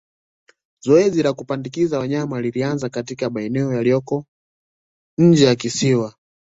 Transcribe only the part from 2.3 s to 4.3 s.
lilianza katika maeneo yaliyoko